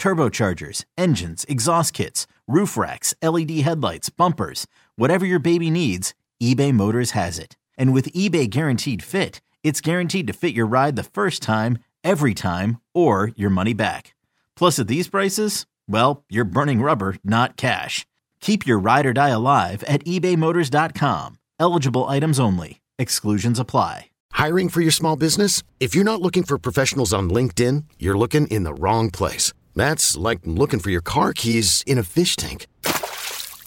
[0.00, 7.12] turbochargers, engines, exhaust kits, roof racks, LED headlights, bumpers, whatever your baby needs, eBay Motors
[7.12, 7.56] has it.
[7.78, 12.34] And with eBay Guaranteed Fit, it's guaranteed to fit your ride the first time, every
[12.34, 14.14] time, or your money back.
[14.56, 18.06] Plus, at these prices, well, you're burning rubber, not cash.
[18.40, 21.38] Keep your ride or die alive at ebaymotors.com.
[21.58, 22.80] Eligible items only.
[22.98, 24.06] Exclusions apply.
[24.32, 25.62] Hiring for your small business?
[25.78, 29.52] If you're not looking for professionals on LinkedIn, you're looking in the wrong place.
[29.76, 32.66] That's like looking for your car keys in a fish tank.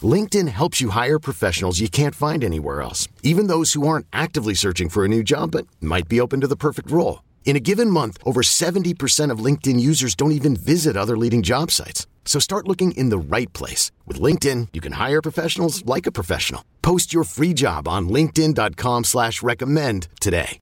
[0.02, 4.54] LinkedIn helps you hire professionals you can't find anywhere else, even those who aren't actively
[4.54, 7.22] searching for a new job but might be open to the perfect role.
[7.44, 11.70] In a given month, over 70% of LinkedIn users don't even visit other leading job
[11.70, 12.08] sites.
[12.24, 13.92] So start looking in the right place.
[14.06, 16.64] With LinkedIn, you can hire professionals like a professional.
[16.82, 20.58] Post your free job on linkedin.com slash recommend today.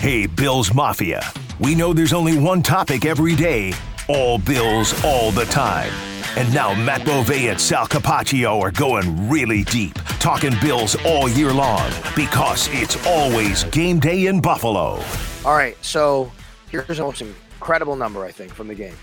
[0.00, 1.22] Hey, Bills Mafia.
[1.58, 3.72] We know there's only one topic every day.
[4.08, 5.90] All Bills, all the time.
[6.36, 11.52] And now Matt Bove and Sal Capaccio are going really deep, talking Bills all year
[11.52, 15.02] long because it's always game day in Buffalo.
[15.44, 16.30] All right, so
[16.70, 18.94] here's the most incredible number I think from the game.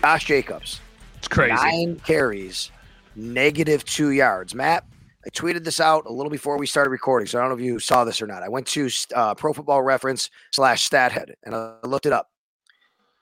[0.00, 0.80] Josh Jacobs,
[1.18, 1.54] It's crazy.
[1.54, 2.70] nine carries,
[3.14, 4.54] negative two yards.
[4.54, 4.84] Matt,
[5.24, 7.62] I tweeted this out a little before we started recording, so I don't know if
[7.64, 8.42] you saw this or not.
[8.42, 12.29] I went to uh, Pro Football Reference slash StatHead and I looked it up.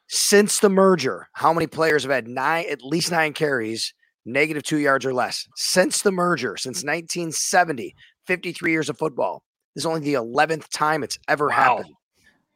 [0.09, 3.93] Since the merger, how many players have had nine, at least nine carries,
[4.25, 5.47] negative two yards or less?
[5.57, 7.95] Since the merger, since 1970,
[8.27, 9.43] 53 years of football.
[9.75, 11.55] This is only the 11th time it's ever Wow.
[11.55, 11.95] happened.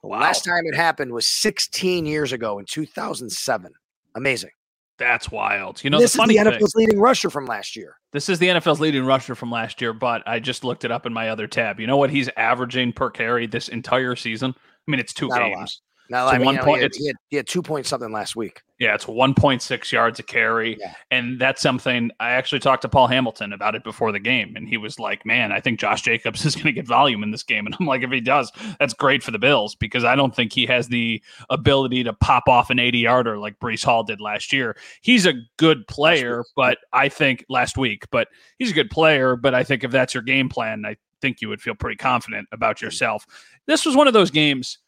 [0.02, 0.20] The Wow.
[0.20, 3.72] last time it happened was 16 years ago in 2007.
[4.14, 4.50] Amazing.
[4.98, 5.82] That's wild.
[5.84, 7.96] You know, this the funny is the thing, NFL's leading rusher from last year.
[8.12, 11.06] this is the NFL's leading rusher from last year, but I just looked it up
[11.06, 11.80] in my other tab.
[11.80, 14.54] You know what he's averaging per carry this entire season?
[14.56, 15.80] I mean, it's two Not games.
[16.12, 17.62] Now, So I mean, one you know, point- he, had, he, had, he had two
[17.62, 18.60] point something last week.
[18.78, 20.76] Yeah, it's 1.6 yards a carry.
[20.78, 20.94] Yeah.
[21.10, 24.54] And that's something I actually talked to Paul Hamilton about it before the game.
[24.54, 27.30] And he was like, man, I think Josh Jacobs is going to get volume in
[27.30, 27.64] this game.
[27.64, 30.52] And I'm like, if he does, that's great for the Bills because I don't think
[30.52, 34.52] he has the ability to pop off an 80 yarder like Breece Hall did last
[34.52, 34.76] year.
[35.00, 38.28] He's a good player, but I think last week, but
[38.58, 39.34] he's a good player.
[39.34, 42.48] But I think if that's your game plan, I think you would feel pretty confident
[42.52, 42.86] about mm-hmm.
[42.86, 43.26] yourself.
[43.66, 44.78] This was one of those games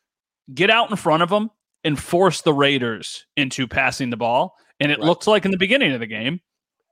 [0.52, 1.50] get out in front of them
[1.84, 4.56] and force the Raiders into passing the ball.
[4.80, 5.06] And it Right.
[5.06, 6.40] looked like in the beginning of the game,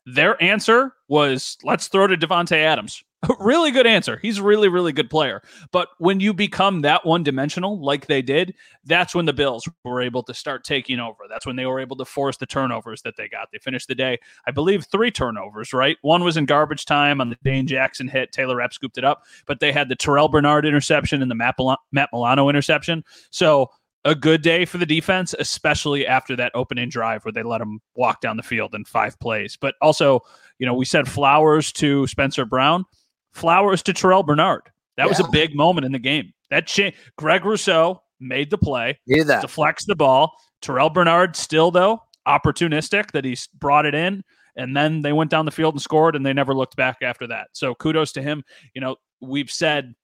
[0.07, 3.03] their answer was let's throw to Davante Adams.
[3.38, 4.19] really good answer.
[4.21, 5.43] He's a really, really good player.
[5.71, 10.03] But when you become that one dimensional, like they did, that's when the Bills were
[10.03, 11.25] able to start taking over.
[11.28, 13.48] That's when they were able to force the turnovers that they got.
[13.53, 15.97] They finished the day, I believe, three turnovers, right?
[16.03, 18.33] One was in garbage time on the Dane Jackson hit.
[18.33, 21.54] Taylor Rapp scooped it up, but they had the Terrell Bernard interception and the Matt,
[21.59, 23.04] Mil- Matt Milano interception.
[23.30, 23.71] So
[24.04, 27.80] a good day for the defense, especially after that opening drive where they let them
[27.95, 29.57] walk down the field in five plays.
[29.60, 30.22] But also,
[30.59, 32.84] you know, we said flowers to Spencer Brown,
[33.33, 34.63] flowers to Terrell Bernard.
[34.97, 36.33] That was a big moment in the game.
[36.51, 39.41] That cha- Greg Rousseau made the play, that.
[39.41, 40.33] deflects the ball.
[40.61, 44.23] Terrell Bernard still though opportunistic that he brought it in,
[44.57, 47.27] and then they went down the field and scored, and they never looked back after
[47.27, 47.49] that.
[47.53, 48.45] So kudos to him.
[48.75, 49.95] You know, we've said,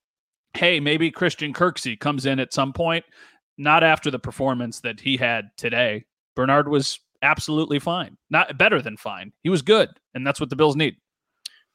[0.55, 3.05] hey, maybe Christian Kirksey comes in at some point,
[3.57, 6.05] not after the performance that he had today,
[6.35, 9.33] Bernard was absolutely fine, not better than fine.
[9.43, 10.97] He was good, and that's what the Bills need.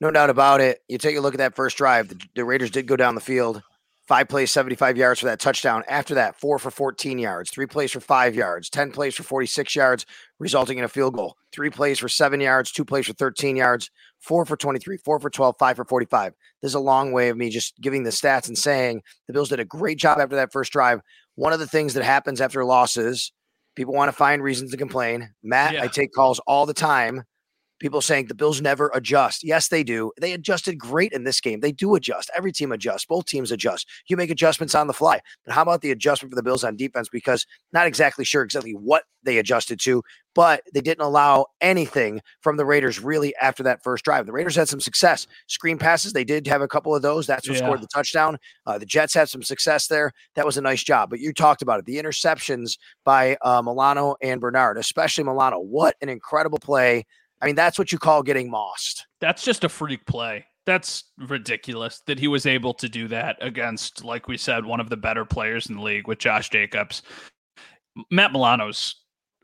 [0.04, 0.82] No doubt about it.
[0.90, 2.10] You take a look at that first drive.
[2.10, 3.64] The, the Raiders did go down the field.
[4.06, 5.82] Five plays, 75 yards for that touchdown.
[5.88, 9.74] After that, four for 14 yards, three plays for five yards, 10 plays for 46
[9.78, 10.06] yards,
[10.40, 11.38] resulting in a field goal.
[11.54, 13.90] Three plays for seven yards, two plays for 13 yards,
[14.20, 16.34] four for 23, four for 12, five for 45.
[16.62, 19.48] This is a long way of me just giving the stats and saying the Bills
[19.48, 21.00] did a great job after that first drive.
[21.36, 23.32] One of the things that happens after losses,
[23.78, 25.30] people want to find reasons to complain.
[25.42, 25.84] Matt, Yeah.
[25.84, 27.24] I take calls all the time
[27.84, 29.44] people saying the Bills never adjust.
[29.44, 30.14] Yes, they do.
[30.20, 31.60] They adjusted great in this game.
[31.60, 32.32] They do adjust.
[32.34, 33.06] Every team adjusts.
[33.06, 33.90] Both teams adjust.
[34.08, 35.20] You make adjustments on the fly.
[35.46, 37.10] But how about the adjustment for the Bills on defense?
[37.12, 40.02] Because not exactly sure exactly what they adjusted to,
[40.34, 44.26] but they didn't allow anything from the Raiders really after that first drive.
[44.26, 45.28] The Raiders had some success.
[45.48, 47.28] Screen passes, they did have a couple of those.
[47.28, 47.66] That's what Yeah.
[47.66, 48.38] scored the touchdown.
[48.66, 50.12] Uh, the Jets had some success there.
[50.36, 51.10] That was a nice job.
[51.10, 51.86] But you talked about it.
[51.86, 55.60] The interceptions by uh, Milano and Bernard, especially Milano.
[55.60, 57.06] What an incredible play.
[57.44, 59.06] I mean, that's what you call getting mossed.
[59.20, 60.46] That's just a freak play.
[60.66, 64.90] That's ridiculous that he was able to do that against, like we said, one of
[64.90, 67.02] the better players in the league with Josh Jacobs.
[68.10, 68.96] Matt Milano's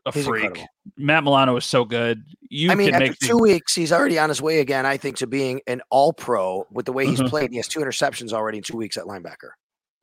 [0.06, 0.44] a He's freak.
[0.44, 0.66] incredible.
[0.96, 2.24] Matt Milano is so good.
[2.48, 4.86] You I mean, can after make the- two weeks, he's already on his way again,
[4.86, 7.28] I think, to being an all pro with the way he's Mhm.
[7.28, 7.50] played.
[7.50, 9.50] He has two interceptions already in two weeks at linebacker.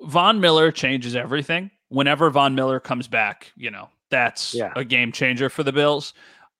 [0.03, 1.71] Von Miller changes everything.
[1.89, 4.71] Whenever Von Miller comes back, you know, that's Yeah.
[4.75, 6.13] a game changer for the Bills.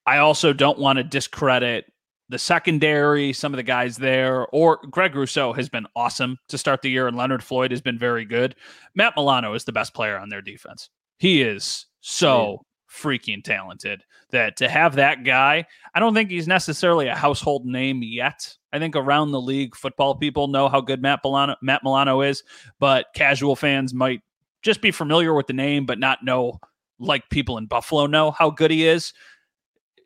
[0.08, 1.84] I also don't want to discredit
[2.30, 6.80] the secondary, some of the guys there, or Greg Rousseau has been awesome to start
[6.80, 8.54] the year, and Leonard Floyd has been very good.
[8.94, 10.88] Matt Milano is the best player on their defense.
[11.18, 17.08] He is so freaking talented that to have that guy, I don't think he's necessarily
[17.08, 18.56] a household name yet.
[18.72, 22.42] I think around the league, football people know how good Matt Milano, Matt Milano is,
[22.80, 24.22] but casual fans might
[24.62, 26.60] just be familiar with the name, but not know,
[26.98, 29.12] like people in Buffalo know, how good he is.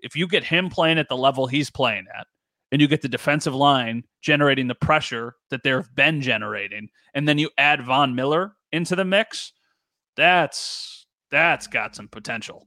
[0.03, 2.27] If you get him playing at the level he's playing at,
[2.71, 7.39] and you get the defensive line generating the pressure that they've been generating, and then
[7.39, 9.53] you add Von Miller into the mix,
[10.17, 12.67] that's that's got some potential.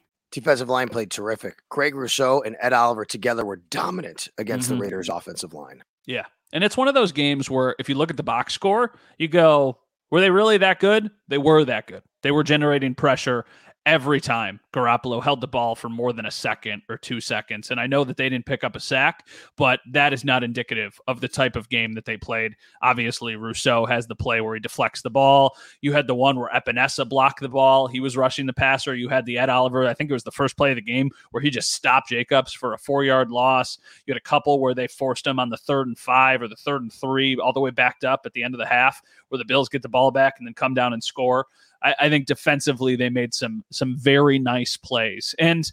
[0.31, 1.57] Defensive line played terrific.
[1.69, 4.73] Greg Rousseau and Ed Oliver together were dominant against Mhm.
[4.75, 5.83] the Raiders' offensive line.
[6.05, 6.25] Yeah.
[6.53, 9.27] And it's one of those games where if you look at the box score, you
[9.27, 9.79] go,
[10.09, 11.11] were they really that good?
[11.27, 12.03] They were that good.
[12.23, 13.45] They were generating pressure
[13.85, 17.71] every time Garoppolo held the ball for more than a second or two seconds.
[17.71, 20.99] And I know that they didn't pick up a sack, but that is not indicative
[21.07, 22.55] of the type of game that they played.
[22.83, 25.55] Obviously, Rousseau has the play where he deflects the ball.
[25.81, 27.87] You had the one where Epenesa blocked the ball.
[27.87, 28.93] He was rushing the passer.
[28.93, 31.09] You had the Ed Oliver, I think it was the first play of the game
[31.31, 33.79] where he just stopped Jacobs for a four yard loss.
[34.05, 36.55] You had a couple where they forced him on the third and five or the
[36.55, 39.39] third and three, all the way backed up at the end of the half, where
[39.39, 41.47] the Bills get the ball back and then come down and score.
[41.83, 45.35] I, I think defensively they made some some very nice plays.
[45.39, 45.69] And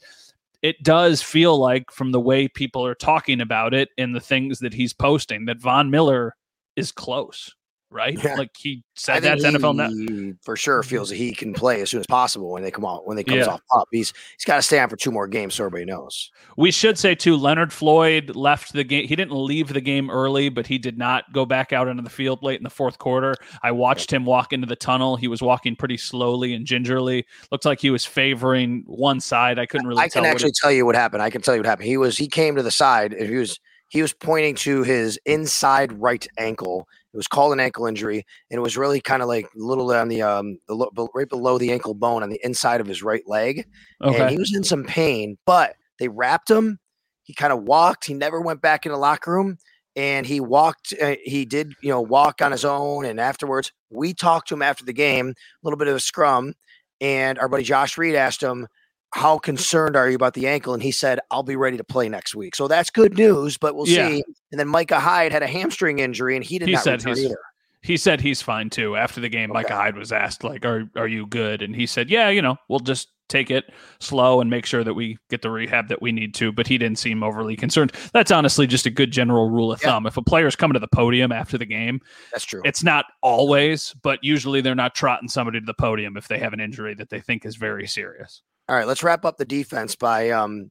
[0.62, 4.58] it does feel like from the way people are talking about it and the things
[4.58, 6.34] that he's posting that Von Miller
[6.74, 7.54] is close,
[7.90, 8.18] right?
[8.22, 8.34] Yeah.
[8.34, 10.34] Like he said that that's NFL now.
[10.42, 13.06] for sure feels that he can play as soon as possible when they come out
[13.06, 13.52] when they comes Yeah.
[13.54, 13.88] off up.
[13.90, 16.30] He's he's got to stay on for two more games so everybody knows.
[16.56, 19.06] We should say too, Leonard Floyd left the game.
[19.08, 22.10] He didn't leave the game early, but he did not go back out into the
[22.10, 23.34] field late in the fourth quarter.
[23.62, 25.16] I watched him walk into the tunnel.
[25.16, 27.24] He was walking pretty slowly and gingerly.
[27.50, 29.58] Looked like he was favoring one side.
[29.58, 30.22] I couldn't really I tell.
[30.22, 31.22] can actually tell you what happened.
[31.22, 31.88] I can tell you what happened.
[31.88, 33.58] He was he came to the side and he was
[33.90, 36.86] he was pointing to his inside right ankle.
[37.12, 39.90] It was called an ankle injury, and it was really kind of like a little
[39.92, 43.02] on the um the, lo- right below the ankle bone on the inside of his
[43.02, 43.66] right leg.
[44.10, 46.78] and he was in some pain, but they wrapped him.
[47.24, 48.06] He kind of walked.
[48.06, 49.58] He never went back in the locker room,
[49.96, 50.94] and he walked.
[51.00, 53.04] Uh, he did, you know, walk on his own.
[53.04, 56.54] And afterwards, we talked to him after the game, a little bit of a scrum,
[57.00, 58.66] and our buddy Josh Reed asked him,
[59.14, 60.74] how concerned are you about the ankle?
[60.74, 62.54] And he said, I'll be ready to play next week.
[62.54, 64.08] So that's good news, but we'll Yeah.
[64.08, 64.24] see.
[64.52, 67.24] And then Micah Hyde had a hamstring injury and he did He not said return
[67.24, 67.38] either.
[67.80, 68.96] He said he's fine too.
[68.96, 71.62] After the game, Micah Hyde was asked, like, are are you good?
[71.62, 74.94] And he said, Yeah, you know, we'll just take it slow and make sure that
[74.94, 76.50] we get the rehab that we need to.
[76.50, 77.92] But he didn't seem overly concerned.
[78.12, 79.90] That's honestly just a good general rule of Yeah.
[79.90, 80.06] thumb.
[80.06, 82.00] If a player's coming to the podium after the game,
[82.32, 82.62] That's true.
[82.64, 86.52] it's not always, but usually they're not trotting somebody to the podium if they have
[86.52, 88.42] an injury that they think is very serious.
[88.68, 90.70] All right, let's wrap up the defense by um,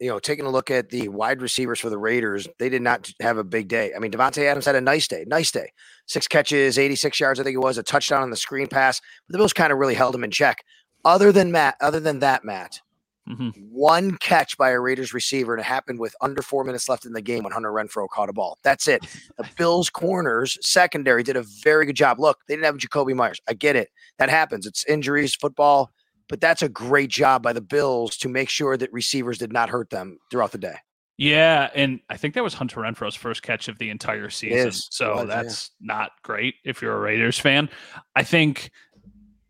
[0.00, 2.48] you know, taking a look at the wide receivers for the Raiders.
[2.58, 3.92] They did not have a big day.
[3.94, 5.72] I mean, Davante Adams had a nice day, nice day.
[6.06, 9.00] Six catches, 86 yards, I think it was, a touchdown on the screen pass.
[9.28, 10.64] But the Bills kind of really held him in check.
[11.04, 12.80] Other than Matt, other than that, Matt,
[13.28, 13.52] Mhm.
[13.70, 17.12] one catch by a Raiders receiver, and it happened with under four minutes left in
[17.12, 18.58] the game when Hunter Renfrow caught a ball.
[18.64, 19.02] That's it.
[19.38, 22.18] The Bills corners secondary did a very good job.
[22.18, 23.40] Look, they didn't have Jakobi Meyers.
[23.46, 23.90] I get it.
[24.18, 24.66] That happens.
[24.66, 25.90] It's injuries, football,
[26.30, 29.68] but that's a great job by the Bills to make sure that receivers did not
[29.68, 30.76] hurt them throughout the day.
[31.18, 34.72] Yeah, and I think that was Hunter Renfrow's first catch of the entire season.
[34.72, 35.42] So was, yeah.
[35.42, 37.68] that's not great if you're a Raiders fan.
[38.16, 38.70] I think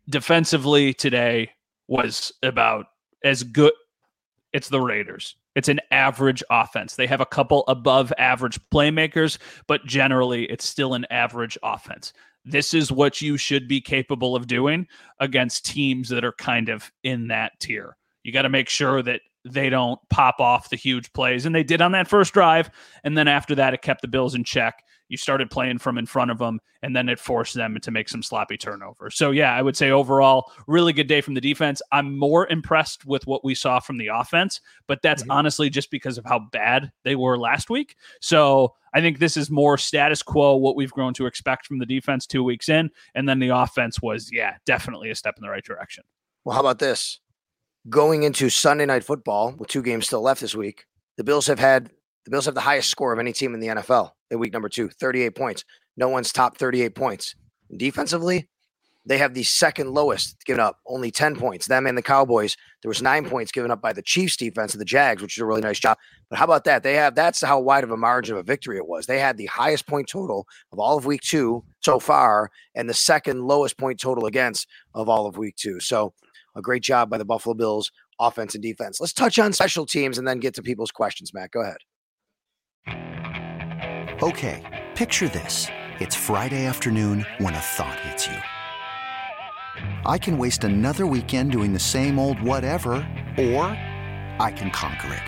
[0.09, 1.51] defensively today
[1.87, 2.87] was about
[3.23, 3.71] as good.
[4.51, 5.37] It's the Raiders.
[5.55, 6.95] It's an average offense.
[6.95, 12.11] They have a couple above average playmakers, but generally it's still an average offense.
[12.43, 14.87] This is what you should be capable of doing
[15.19, 17.97] against teams that are kind of in that tier.
[18.23, 21.45] You got to make sure that they don't pop off the huge plays.
[21.45, 22.69] And they did on that first drive.
[23.03, 24.83] And then after that, it kept the Bills in check.
[25.07, 28.07] You started playing from in front of them, and then it forced them to make
[28.07, 29.17] some sloppy turnovers.
[29.17, 31.81] So, yeah, I would say overall, really good day from the defense.
[31.91, 35.33] I'm more impressed with what we saw from the offense, but that's Mhm.
[35.33, 37.97] honestly just because of how bad they were last week.
[38.21, 41.85] So, I think this is more status quo, what we've grown to expect from the
[41.85, 42.89] defense two weeks in.
[43.13, 46.05] And then the offense was, yeah, definitely a step in the right direction.
[46.45, 47.19] Well, how about this?
[47.89, 50.85] Going into Sunday night football with two games still left this week,
[51.17, 51.89] the Bills have had
[52.25, 54.69] the Bills have the highest score of any team in the NFL in week number
[54.69, 55.65] two, 38 points.
[55.97, 57.33] No one's top 38 points.
[57.71, 58.47] And defensively,
[59.03, 61.65] they have the second lowest given up, only 10 points.
[61.65, 64.81] Them and the Cowboys, there was nine points given up by the Chiefs defense and
[64.81, 65.97] the Jags, which is a really nice job.
[66.29, 66.83] But how about that?
[66.83, 69.07] They have that's how wide of a margin of a victory it was.
[69.07, 72.93] They had the highest point total of all of week two so far, and the
[72.93, 75.79] second lowest point total against of all of week two.
[75.79, 76.13] So
[76.55, 78.99] a great job by the Buffalo Bills offense and defense.
[78.99, 81.51] Let's touch on special teams and then get to people's questions, Matt.
[81.51, 81.77] Go ahead.
[84.21, 85.67] Okay, picture this.
[85.99, 88.37] It's Friday afternoon when a thought hits you.
[90.05, 92.91] I can waste another weekend doing the same old whatever,
[93.37, 93.65] or
[94.39, 95.23] I can conquer it.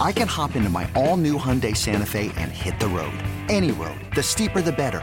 [0.00, 3.12] I can hop into my all new Hyundai Santa Fe and hit the road.
[3.48, 4.00] Any road.
[4.16, 5.02] The steeper, the better.